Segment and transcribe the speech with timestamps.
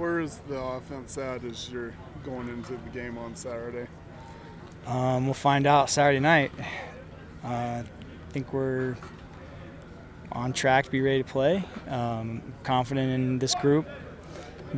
[0.00, 1.92] Where is the offense at as you're
[2.24, 3.86] going into the game on Saturday?
[4.86, 6.50] Um, we'll find out Saturday night.
[7.44, 7.84] Uh, I
[8.30, 8.96] think we're
[10.32, 11.62] on track to be ready to play.
[11.86, 13.86] Um, confident in this group.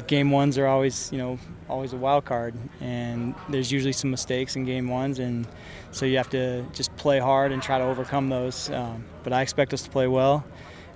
[0.09, 4.57] Game ones are always, you know, always a wild card, and there's usually some mistakes
[4.57, 5.47] in game ones, and
[5.93, 8.71] so you have to just play hard and try to overcome those.
[8.71, 10.45] Um, but I expect us to play well.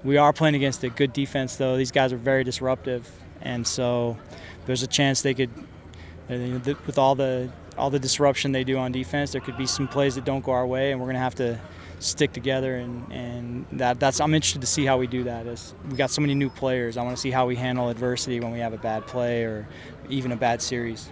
[0.03, 1.77] We are playing against a good defense, though.
[1.77, 3.09] These guys are very disruptive,
[3.41, 4.17] and so
[4.67, 5.51] there's a chance they could,
[6.29, 10.15] with all the all the disruption they do on defense, there could be some plays
[10.15, 11.61] that don't go our way, and we're going to have to
[11.99, 15.47] stick together and, and that that's I'm interested to see how we do that.
[15.47, 18.41] As we got so many new players, I want to see how we handle adversity
[18.41, 19.67] when we have a bad play or
[20.09, 21.11] even a bad series.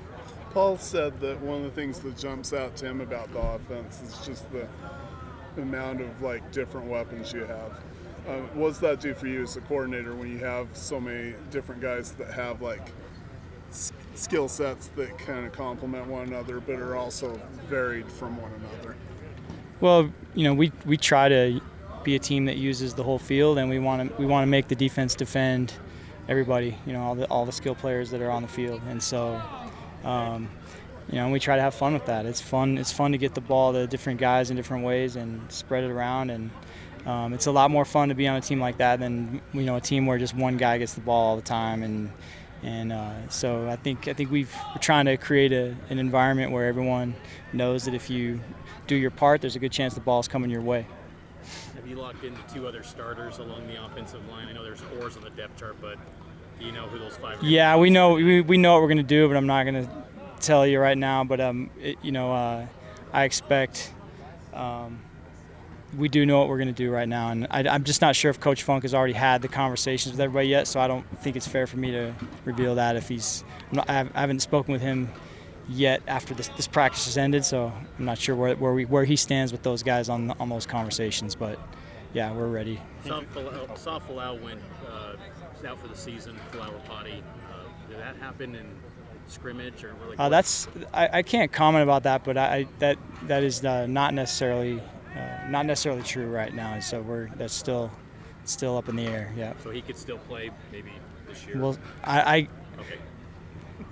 [0.53, 4.03] Paul said that one of the things that jumps out to him about the offense
[4.03, 4.69] is just the
[5.57, 7.73] amount of like different weapons you have.
[8.27, 11.35] Uh, what does that do for you as a coordinator when you have so many
[11.51, 12.93] different guys that have like
[14.15, 18.97] skill sets that kind of complement one another but are also varied from one another?
[19.81, 21.61] Well, you know, we, we try to
[22.03, 24.47] be a team that uses the whole field, and we want to we want to
[24.47, 25.75] make the defense defend
[26.29, 26.79] everybody.
[26.87, 29.41] You know, all the all the skill players that are on the field, and so.
[30.05, 30.51] Um,
[31.11, 32.25] you know, we try to have fun with that.
[32.25, 32.79] It's fun.
[32.79, 35.91] It's fun to get the ball to different guys in different ways and spread it
[35.91, 36.31] around.
[36.31, 36.51] And
[37.07, 39.63] um, it's a lot more fun to be on a team like that than you
[39.63, 41.83] know a team where just one guy gets the ball all the time.
[41.83, 42.11] And
[42.63, 46.51] and uh, so I think I think we've, we're trying to create a, an environment
[46.51, 47.15] where everyone
[47.53, 48.41] knows that if you
[48.87, 50.87] do your part, there's a good chance the ball's coming your way.
[51.75, 54.49] Have you locked into two other starters along the offensive line?
[54.49, 55.99] I know there's fours on the depth chart, but
[56.59, 57.43] do you know who those five?
[57.43, 59.65] are Yeah, we know we, we know what we're going to do, but I'm not
[59.65, 60.05] going to
[60.41, 61.23] tell you right now.
[61.23, 62.67] But um, it, you know, uh,
[63.13, 63.93] I expect.
[64.55, 65.01] Um,
[65.97, 68.17] we do know what we're going to do right now, and I, am just not
[68.17, 70.67] sure if Coach Funk has already had the conversations with everybody yet.
[70.67, 72.15] So I don't think it's fair for me to
[72.45, 73.45] reveal that if he's.
[73.73, 75.11] Not, I haven't spoken with him
[75.69, 79.05] yet after this, this practice has ended, so I'm not sure where, where, we, where
[79.05, 81.35] he stands with those guys on, on those conversations.
[81.35, 81.59] But
[82.13, 82.81] yeah, we're ready.
[83.05, 85.17] Saw Folau went uh,
[85.67, 87.23] out for the season, Flower Potty.
[87.51, 88.67] Uh, did that happen in
[89.27, 93.43] scrimmage or like uh, that's I, I, can't comment about that, but I, that that
[93.43, 94.83] is uh, not necessarily
[95.15, 96.79] uh, not necessarily true right now.
[96.81, 97.91] So we're that's still
[98.45, 99.33] still up in the air.
[99.37, 99.55] Yeah.
[99.63, 100.93] So he could still play maybe
[101.27, 101.59] this year.
[101.59, 102.49] Well, I, I
[102.81, 102.99] okay.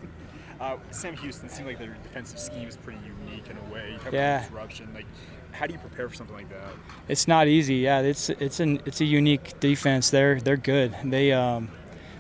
[0.61, 3.99] Uh, Sam Houston seemed like their defensive scheme is pretty unique in a way.
[4.13, 4.43] yeah.
[4.43, 4.95] Disruption.
[4.95, 5.07] Like,
[5.51, 6.73] how do you prepare for something like that?
[7.09, 7.77] It's not easy.
[7.77, 10.11] Yeah, it's it's an it's a unique defense.
[10.11, 10.95] They're they're good.
[11.03, 11.69] They um,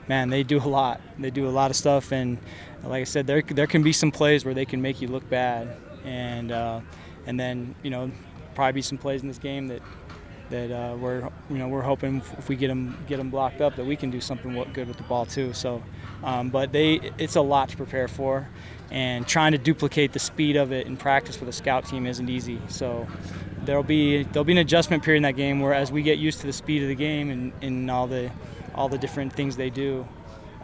[0.08, 1.00] man, they do a lot.
[1.18, 2.36] They do a lot of stuff, and
[2.82, 5.28] like I said, there there can be some plays where they can make you look
[5.30, 6.80] bad, and uh,
[7.26, 8.10] and then you know
[8.54, 9.82] probably be some plays in this game that
[10.50, 13.74] that uh, we're you know we're hoping if we get them get them blocked up
[13.76, 15.52] that we can do something good with the ball too.
[15.52, 15.82] So,
[16.22, 18.46] um, but they it's a lot to prepare for,
[18.90, 22.28] and trying to duplicate the speed of it in practice with a scout team isn't
[22.28, 22.60] easy.
[22.68, 23.08] So.
[23.64, 26.40] There'll be there'll be an adjustment period in that game where as we get used
[26.40, 28.28] to the speed of the game and, and all the
[28.74, 30.04] all the different things they do,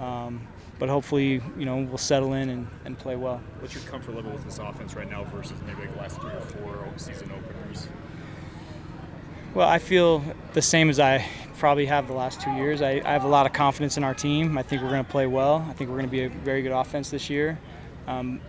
[0.01, 0.49] um,
[0.79, 3.41] but hopefully, you know, we'll settle in and, and play well.
[3.61, 6.31] What's your comfort level with this offense right now versus maybe like the last three
[6.31, 7.89] or four season openers?
[9.55, 10.23] Well, I feel
[10.53, 11.27] the same as I
[11.59, 12.81] probably have the last two years.
[12.83, 14.57] I, I have a lot of confidence in our team.
[14.57, 15.67] I think we're going to play well.
[15.69, 17.59] I think we're going to be a very good offense this year.
[18.07, 18.41] Um,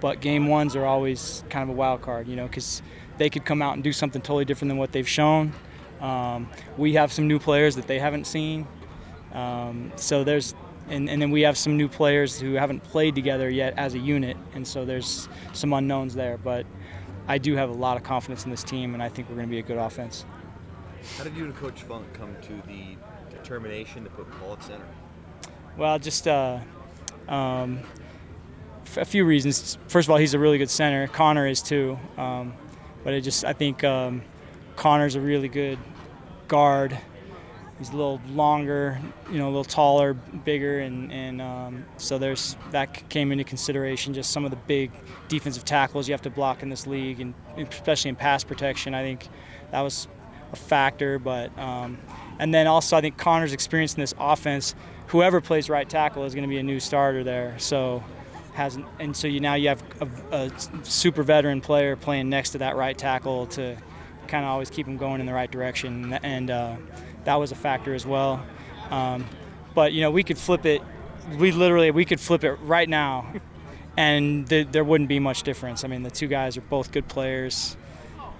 [0.00, 2.82] but game ones are always kind of a wild card, you know, because
[3.16, 5.54] they could come out and do something totally different than what they've shown.
[6.00, 8.66] Um, we have some new players that they haven't seen.
[9.32, 10.54] Um, so there's,
[10.88, 13.98] and, and then we have some new players who haven't played together yet as a
[13.98, 16.38] unit, and so there's some unknowns there.
[16.38, 16.66] But
[17.26, 19.48] I do have a lot of confidence in this team, and I think we're going
[19.48, 20.24] to be a good offense.
[21.16, 22.96] How did you and Coach Funk come to the
[23.30, 24.86] determination to put Paul at center?
[25.76, 26.58] Well, just uh,
[27.28, 27.80] um,
[28.96, 29.78] a few reasons.
[29.88, 31.06] First of all, he's a really good center.
[31.08, 31.98] Connor is too.
[32.16, 32.54] Um,
[33.02, 34.22] but I just I think um,
[34.76, 35.78] Connor's a really good
[36.48, 36.96] guard
[37.78, 42.56] he's a little longer, you know, a little taller, bigger, and and um, so there's
[42.70, 44.14] that came into consideration.
[44.14, 44.90] Just some of the big
[45.28, 48.94] defensive tackles you have to block in this league, and especially in pass protection.
[48.94, 49.28] I think
[49.70, 50.08] that was
[50.52, 51.98] a factor, but um,
[52.38, 54.74] and then also I think Connor's experience in this offense.
[55.08, 57.58] Whoever plays right tackle is going to be a new starter there.
[57.58, 58.02] So
[58.54, 62.58] has and so you now you have a, a super veteran player playing next to
[62.58, 63.76] that right tackle to
[64.28, 66.50] kind of always keep him going in the right direction and.
[66.50, 66.76] Uh,
[67.24, 68.44] that was a factor as well.
[68.90, 69.26] Um,
[69.74, 70.82] but you know, we could flip it.
[71.38, 73.32] We literally we could flip it right now,
[73.96, 75.84] and th- there wouldn't be much difference.
[75.84, 77.76] I mean, the two guys are both good players.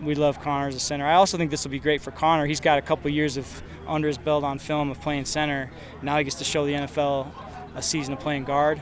[0.00, 1.06] We love Connor as a center.
[1.06, 2.46] I also think this will be great for Connor.
[2.46, 5.70] He's got a couple years of under his belt on film of playing center.
[6.02, 7.28] Now he gets to show the NFL
[7.74, 8.80] a season of playing guard.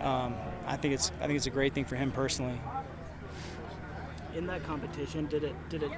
[0.00, 0.34] Um,
[0.66, 2.60] I think it's I think it's a great thing for him personally.
[4.36, 5.90] In that competition, did it did it?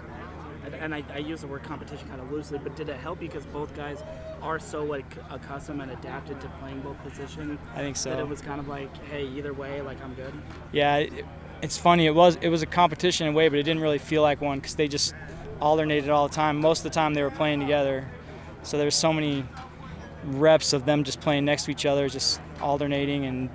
[0.74, 3.44] And- I, I use the word competition kind of loosely, but did it help because
[3.46, 4.02] both guys
[4.42, 8.10] are so like accustomed and adapted to playing both positions I think so.
[8.10, 10.32] that it was kind of like, hey, either way, like I'm good.
[10.72, 11.24] Yeah, it,
[11.62, 12.06] it's funny.
[12.06, 14.40] It was it was a competition in a way, but it didn't really feel like
[14.40, 15.14] one because they just
[15.60, 16.60] alternated all the time.
[16.60, 18.06] Most of the time they were playing together,
[18.62, 19.44] so there was so many
[20.24, 23.50] reps of them just playing next to each other, just alternating, and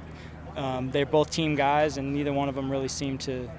[0.56, 3.50] um, they're both team guys, and neither one of them really seemed to.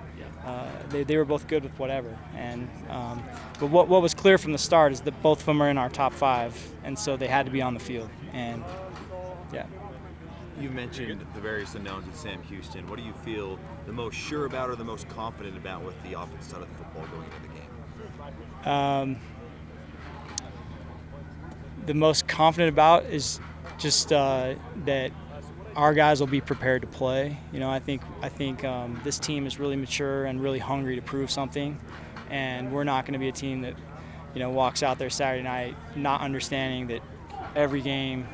[0.44, 3.22] Uh, they, they were both good with whatever, and um,
[3.60, 5.78] but what what was clear from the start is that both of them are in
[5.78, 8.64] our top five, and so they had to be on the field, and
[9.52, 9.66] yeah.
[10.60, 12.88] You mentioned the various unknowns with Sam Houston.
[12.88, 16.20] What do you feel the most sure about or the most confident about with the
[16.20, 18.72] offensive side of the football going into the game?
[18.72, 19.16] um,
[21.86, 23.40] the most confident about is
[23.78, 24.54] just uh,
[24.84, 25.10] that
[25.76, 27.36] our guys will be prepared to play.
[27.52, 30.96] You know, I think I think um, this team is really mature and really hungry
[30.96, 31.78] to prove something,
[32.30, 33.74] and we're not going to be a team that
[34.34, 37.02] you know walks out there Saturday night not understanding that
[37.54, 38.26] every game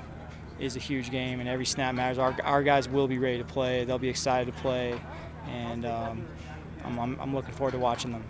[0.59, 2.19] is a huge game and every snap matters.
[2.19, 3.85] Our, our guys will be ready to play.
[3.85, 5.01] They'll be excited to play,
[5.47, 6.27] and um,
[6.85, 8.25] I'm, I'm, I'm looking forward to watching them.